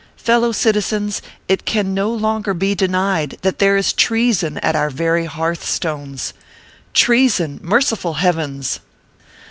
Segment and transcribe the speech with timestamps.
[0.17, 5.25] Fellow citizens, it can no longer be denied that there is treason at our very
[5.27, 6.33] hearthstones.
[6.91, 8.79] Treason merciful Heavens